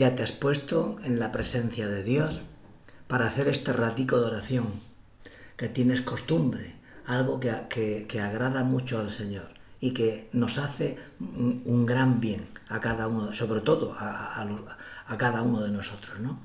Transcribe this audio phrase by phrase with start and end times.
[0.00, 2.44] ya te has puesto en la presencia de Dios
[3.06, 4.80] para hacer este ratico de oración,
[5.58, 11.84] que tienes costumbre, algo que, que, agrada mucho al Señor y que nos hace un
[11.84, 14.40] gran bien a cada uno, sobre todo a,
[15.06, 16.40] a, cada uno de nosotros, ¿no?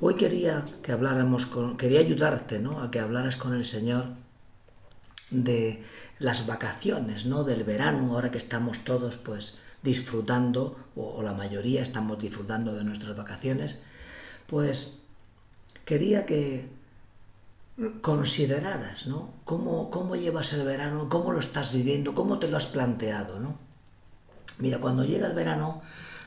[0.00, 2.80] Hoy quería que habláramos con, quería ayudarte, ¿no?
[2.80, 4.06] A que hablaras con el Señor
[5.30, 5.84] de
[6.18, 7.44] las vacaciones, ¿no?
[7.44, 13.16] Del verano, ahora que estamos todos, pues, disfrutando, o, la mayoría estamos disfrutando de nuestras
[13.16, 13.78] vacaciones,
[14.46, 15.00] pues
[15.84, 16.68] quería que
[18.00, 19.32] consideraras, ¿no?
[19.44, 21.08] ¿Cómo, ¿Cómo llevas el verano?
[21.08, 22.14] ¿Cómo lo estás viviendo?
[22.14, 23.56] ¿Cómo te lo has planteado, ¿no?
[24.58, 25.80] Mira, cuando llega el verano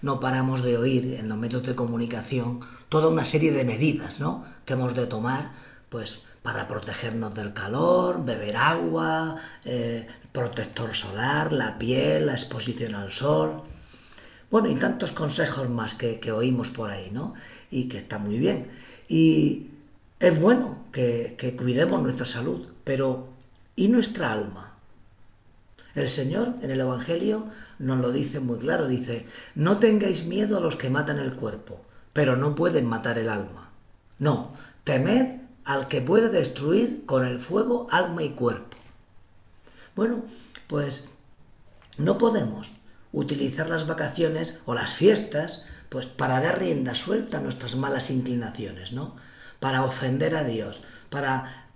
[0.00, 4.44] no paramos de oír en los medios de comunicación toda una serie de medidas, ¿no?
[4.64, 5.52] Que hemos de tomar,
[5.92, 13.12] pues, para protegernos del calor, beber agua, eh, protector solar, la piel, la exposición al
[13.12, 13.62] sol.
[14.50, 17.34] Bueno, y tantos consejos más que, oímos por ahí, ¿no?
[17.70, 18.70] Y que está muy bien.
[19.06, 19.66] Y
[20.18, 23.28] es bueno que, que cuidemos nuestra salud, pero
[23.76, 24.72] ¿y nuestra alma?
[25.94, 30.60] El Señor en el Evangelio nos lo dice muy claro, dice, no tengáis miedo a
[30.60, 31.82] los que matan el cuerpo,
[32.14, 33.70] pero no pueden matar el alma.
[34.18, 38.76] No, temed al que puede destruir con el fuego alma y cuerpo.
[39.94, 40.24] Bueno,
[40.66, 41.08] pues
[41.98, 42.72] no podemos
[43.12, 48.92] utilizar las vacaciones o las fiestas pues para dar rienda suelta a nuestras malas inclinaciones,
[48.94, 49.14] ¿no?
[49.60, 51.68] Para ofender a Dios, para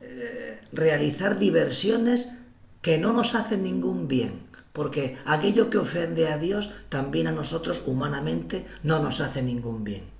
[0.00, 2.32] eh, realizar diversiones
[2.80, 4.40] que no nos hacen ningún bien,
[4.72, 10.17] porque aquello que ofende a Dios también a nosotros humanamente no nos hace ningún bien.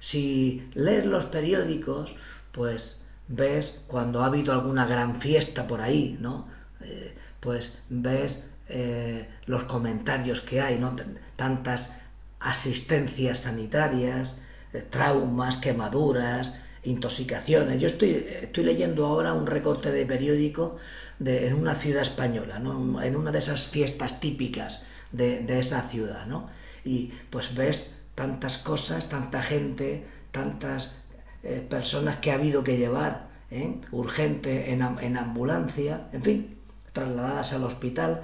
[0.00, 2.16] Si lees los periódicos,
[2.52, 6.48] pues ves cuando ha habido alguna gran fiesta por ahí, ¿no?
[6.80, 10.96] Eh, pues ves eh, los comentarios que hay, ¿no?
[11.36, 11.98] Tantas
[12.40, 14.38] asistencias sanitarias,
[14.72, 17.80] eh, traumas, quemaduras, intoxicaciones.
[17.80, 20.78] Yo estoy, estoy leyendo ahora un recorte de periódico
[21.18, 23.02] de, en una ciudad española, ¿no?
[23.02, 26.48] en una de esas fiestas típicas de, de esa ciudad, ¿no?
[26.84, 27.90] Y pues ves
[28.20, 30.92] tantas cosas, tanta gente, tantas
[31.42, 33.80] eh, personas que ha habido que llevar ¿eh?
[33.92, 34.82] urgente en,
[35.16, 36.58] ambulancia, en fin,
[36.92, 38.20] trasladadas al hospital.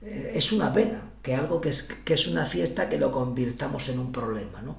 [0.00, 3.88] Eh, es una pena que algo que es, que es una fiesta que lo convirtamos
[3.88, 4.76] en un problema, ¿no?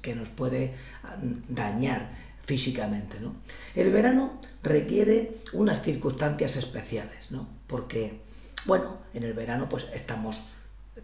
[0.00, 1.16] que nos puede ah,
[1.48, 2.12] dañar
[2.42, 3.18] físicamente.
[3.18, 3.34] ¿no?
[3.74, 7.48] El verano requiere unas circunstancias especiales, ¿no?
[7.66, 8.20] porque,
[8.66, 10.44] bueno, en el verano pues estamos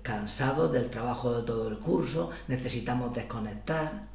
[0.03, 4.09] cansados del trabajo de todo el curso, necesitamos desconectar,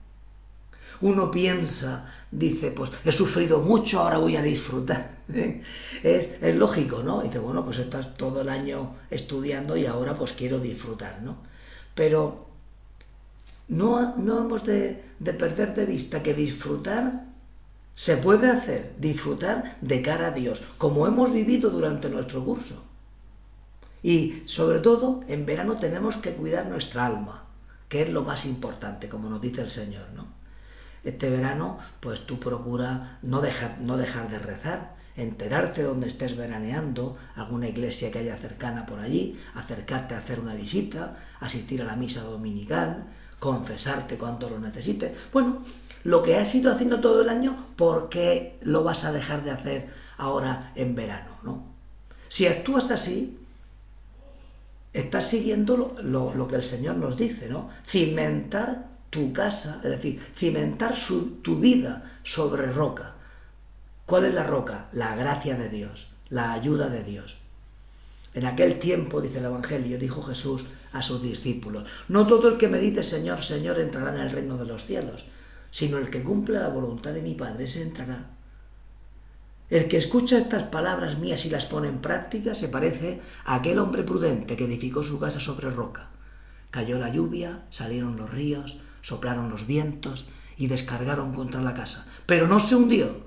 [1.02, 5.12] uno piensa, dice, pues he sufrido mucho, ahora voy a disfrutar.
[6.04, 7.22] es, es, lógico, ¿no?
[7.22, 11.38] Dice, bueno, pues estás todo el año estudiando y ahora pues quiero disfrutar, ¿no?
[11.94, 12.48] Pero
[13.68, 17.26] no, no hemos de, de perder de vista que disfrutar
[17.94, 22.84] se puede hacer, disfrutar de cara a Dios, como hemos vivido durante nuestro curso.
[24.06, 27.46] Y sobre todo, en verano tenemos que cuidar nuestra alma,
[27.90, 30.28] que es lo más importante, como nos dice el Señor, ¿no?
[31.04, 37.18] este verano, pues tú procura no dejar, no dejar de rezar, enterarte donde estés veraneando,
[37.36, 41.96] alguna iglesia que haya cercana por allí, acercarte a hacer una visita, asistir a la
[41.96, 43.08] misa dominical,
[43.40, 45.18] confesarte cuando lo necesites.
[45.34, 45.64] Bueno,
[46.04, 49.50] lo que has ido haciendo todo el año, ¿por qué lo vas a dejar de
[49.50, 49.90] hacer
[50.20, 51.32] ahora en verano?
[51.42, 51.64] ¿no?
[52.30, 53.40] Si actúas así,
[54.96, 57.70] estás siguiendo lo, que el Señor nos dice, ¿no?
[57.86, 60.96] Cimentar tu casa, es decir, cimentar
[61.42, 63.16] tu vida sobre roca.
[64.06, 64.88] ¿Cuál es la roca?
[64.94, 67.38] La gracia de Dios, la ayuda de Dios.
[68.34, 72.70] En aquel tiempo, dice el Evangelio, dijo Jesús a sus discípulos, no todo el que
[72.70, 75.26] me dice Señor, Señor entrará en el reino de los cielos,
[75.72, 78.35] sino el que cumple la voluntad de mi Padre, se entrará.
[79.70, 83.80] El que escucha estas palabras mías y las pone en práctica se parece a aquel
[83.80, 86.10] hombre prudente que edificó su casa sobre roca.
[86.70, 92.48] Cayó la lluvia, salieron los ríos, soplaron los vientos y descargaron contra la casa, pero
[92.48, 93.26] no se hundió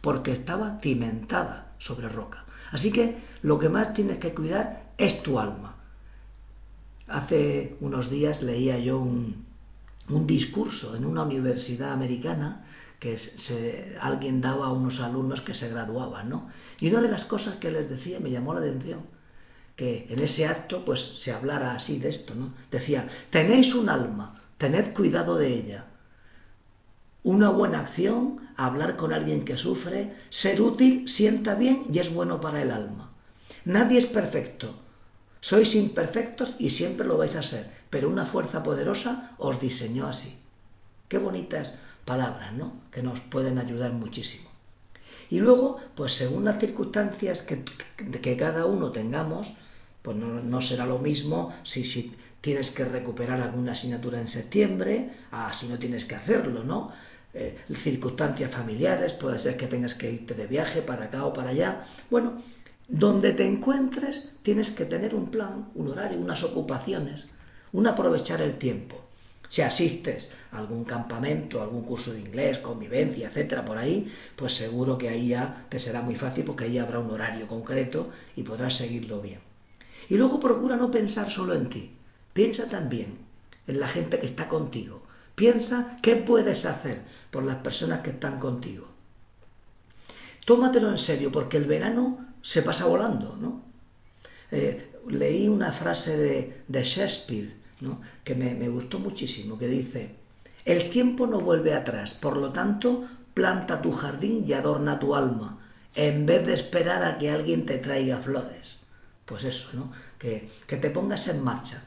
[0.00, 2.44] porque estaba cimentada sobre roca.
[2.70, 5.76] Así que lo que más tienes que cuidar es tu alma.
[7.08, 9.44] Hace unos días leía yo un,
[10.08, 12.64] un discurso en una universidad americana
[13.02, 16.48] que se, alguien daba a unos alumnos que se graduaban, ¿no?
[16.78, 19.00] Y una de las cosas que les decía me llamó la atención,
[19.74, 22.54] que en ese acto pues se hablara así de esto, ¿no?
[22.70, 25.86] Decía, tenéis un alma, tened cuidado de ella.
[27.24, 32.40] Una buena acción, hablar con alguien que sufre, ser útil, sienta bien y es bueno
[32.40, 33.10] para el alma.
[33.64, 34.76] Nadie es perfecto.
[35.40, 40.38] Sois imperfectos y siempre lo vais a ser, pero una fuerza poderosa os diseñó así.
[41.08, 42.74] Qué bonitas palabras, ¿no?
[42.90, 44.48] Que nos pueden ayudar muchísimo.
[45.30, 47.64] Y luego, pues según las circunstancias que,
[48.20, 49.56] que cada uno tengamos,
[50.02, 55.52] pues no, será lo mismo si, si tienes que recuperar alguna asignatura en septiembre, a
[55.52, 56.92] si no tienes que hacerlo, ¿no?
[57.34, 61.50] Eh, circunstancias familiares, puede ser que tengas que irte de viaje para acá o para
[61.50, 61.84] allá.
[62.10, 62.42] Bueno,
[62.88, 67.30] donde te encuentres tienes que tener un plan, un horario, unas ocupaciones,
[67.72, 69.00] un aprovechar el tiempo.
[69.52, 74.96] Si asistes a algún campamento, algún curso de inglés, convivencia, etcétera, por ahí, pues seguro
[74.96, 78.76] que ahí ya te será muy fácil porque ahí habrá un horario concreto y podrás
[78.76, 79.40] seguirlo bien.
[80.08, 81.94] Y luego procura no pensar solo en ti.
[82.32, 83.18] Piensa también
[83.66, 85.02] en la gente que está contigo.
[85.34, 88.88] Piensa qué puedes hacer por las personas que están contigo.
[90.46, 93.60] Tómatelo en serio porque el verano se pasa volando, ¿no?
[94.50, 97.61] Eh, leí una frase de, Shakespeare
[98.24, 100.16] que me, me gustó muchísimo, que dice,
[100.64, 105.58] el tiempo no vuelve atrás, por lo tanto, planta tu jardín y adorna tu alma,
[105.94, 108.76] en vez de esperar a que alguien te traiga flores.
[109.24, 109.90] Pues eso, ¿no?
[110.18, 111.82] Que, que te pongas en marcha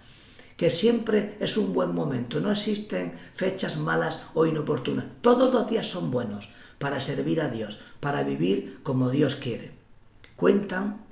[0.57, 5.85] que siempre es un buen momento, no existen fechas malas o inoportunas, todos los días
[5.85, 6.49] son buenos
[6.79, 9.73] para servir a Dios, para vivir como Dios quiere.
[10.35, 11.04] Cuentan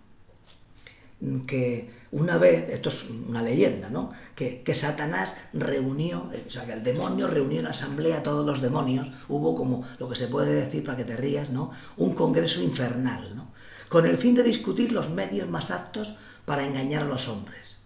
[1.48, 4.12] que una vez, esto es una leyenda, ¿no?
[4.36, 8.62] Que, que, Satanás reunió, o sea, que el demonio reunió en asamblea a todos los
[8.62, 11.72] demonios, hubo como lo que se puede decir para que te rías, ¿no?
[11.98, 13.52] Un congreso infernal, ¿no?
[13.90, 16.16] Con el fin de discutir los medios más aptos
[16.46, 17.78] para engañar a los hombres.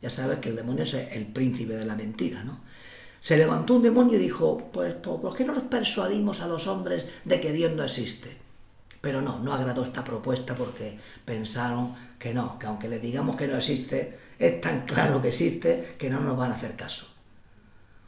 [0.00, 2.60] Ya sabes que el demonio es el príncipe de la mentira, ¿no?
[3.20, 7.06] Se levantó un demonio y dijo, pues, ¿por qué no los persuadimos a los hombres
[7.24, 8.45] de que Dios no existe?
[9.00, 13.46] Pero no, no agradó esta propuesta porque pensaron que no, que aunque le digamos que
[13.46, 17.06] no existe, es tan claro que existe que no nos van a hacer caso.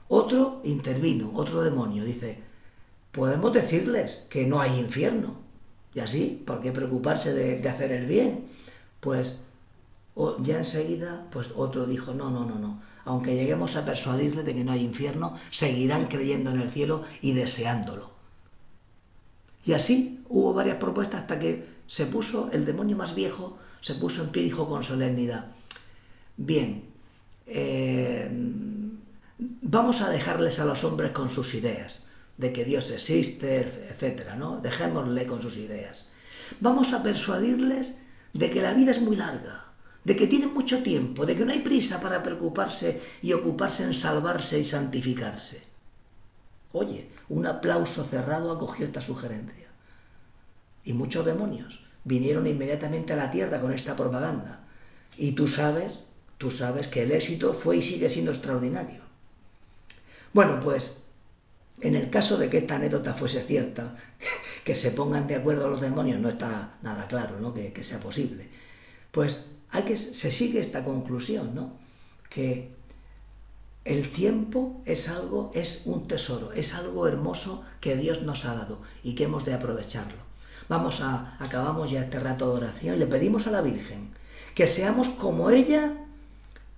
[0.08, 2.42] Otro intervino, otro demonio, dice,
[3.12, 5.36] podemos decirles que no hay infierno.
[5.94, 8.48] Y así, ¿por qué preocuparse de, hacer el bien?
[9.00, 9.38] Pues
[10.40, 12.82] ya enseguida, pues otro dijo, no, no, no, no.
[13.04, 17.32] Aunque lleguemos a persuadirle de que no hay infierno, seguirán creyendo en el cielo y
[17.32, 18.17] deseándolo.
[19.64, 24.22] Y así hubo varias propuestas hasta que se puso el demonio más viejo, se puso
[24.24, 25.46] en pie y dijo con solemnidad,
[26.36, 26.84] bien,
[27.46, 28.28] eh,
[29.38, 33.60] vamos a dejarles a los hombres con sus ideas, de que Dios existe,
[33.90, 34.60] etcétera, ¿no?
[34.60, 36.10] Dejémosle con sus ideas.
[36.60, 37.98] Vamos a persuadirles
[38.32, 39.64] de que la vida es muy larga,
[40.04, 43.94] de que tienen mucho tiempo, de que no hay prisa para preocuparse y ocuparse en
[43.94, 45.62] salvarse y santificarse.
[46.72, 49.68] Oye, un aplauso cerrado acogió esta sugerencia.
[50.84, 54.60] Y muchos demonios vinieron inmediatamente a la tierra con esta propaganda.
[55.16, 56.04] Y tú sabes,
[56.38, 59.02] tú sabes que el éxito fue y sigue siendo extraordinario.
[60.32, 60.98] Bueno, pues
[61.80, 63.96] en el caso de que esta anécdota fuese cierta,
[64.64, 67.54] que se pongan de acuerdo los demonios no está nada claro, ¿no?
[67.54, 68.48] Que, que sea posible.
[69.10, 71.72] Pues hay que, se sigue esta conclusión, ¿no?
[72.28, 72.77] Que
[73.88, 78.82] el tiempo es algo, es un tesoro, es algo hermoso que Dios nos ha dado
[79.02, 80.28] y que hemos de aprovecharlo.
[80.68, 84.10] Vamos a, acabamos ya este rato de oración le pedimos a la Virgen
[84.54, 85.94] que seamos como ella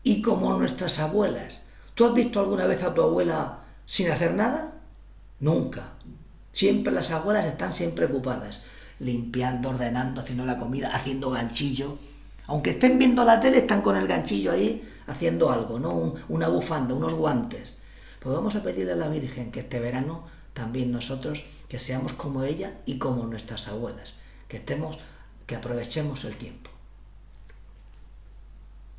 [0.05, 1.65] y como nuestras abuelas.
[1.95, 4.75] ¿Tú has visto alguna vez a tu abuela sin hacer nada?
[5.41, 5.94] Nunca.
[6.53, 8.63] Siempre las abuelas están siempre ocupadas,
[9.01, 11.99] limpiando, ordenando, haciendo la comida, haciendo ganchillo.
[12.51, 16.17] Aunque estén viendo la tele, están con el ganchillo ahí haciendo algo, ¿no?
[16.29, 17.77] una bufanda, unos guantes.
[18.19, 22.43] Pues vamos a pedirle a la Virgen que este verano también nosotros que seamos como
[22.43, 24.99] ella y como nuestras abuelas, que estemos,
[25.47, 26.69] que aprovechemos el tiempo.